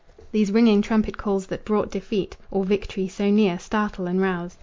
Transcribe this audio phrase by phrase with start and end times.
[0.31, 4.57] These ringing trumpet calls that brought defeat Or victory so near, startle and rouse.